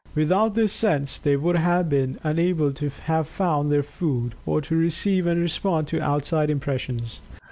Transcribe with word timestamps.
Without 0.15 0.55
this 0.55 0.73
sense 0.73 1.19
they 1.19 1.35
would 1.35 1.57
have 1.57 1.87
been 1.87 2.17
unable 2.23 2.73
to 2.73 2.89
have 3.03 3.27
found 3.27 3.71
their 3.71 3.83
food, 3.83 4.33
or 4.47 4.59
to 4.59 4.75
receive 4.75 5.27
and 5.27 5.39
respond 5.39 5.85
to 5.89 6.01
outside 6.03 6.49
impressions. 6.49 7.19